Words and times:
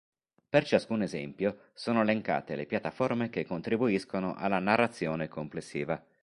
Per 0.49 0.63
ciascun 0.65 1.03
esempio 1.03 1.69
sono 1.75 2.01
elencate 2.01 2.55
le 2.55 2.65
piattaforme 2.65 3.29
che 3.29 3.45
contribuiscono 3.45 4.33
alla 4.33 4.57
narrazione 4.57 5.27
complessiva. 5.27 6.03